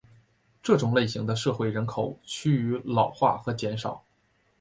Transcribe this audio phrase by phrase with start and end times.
[0.63, 4.03] 这种类型的社会人口趋于老化和减少。